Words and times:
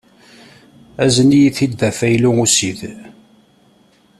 Azen-iyi-t-id 1.03 1.73
d 1.79 1.81
afaylu 1.89 2.31
ussid. 2.43 2.79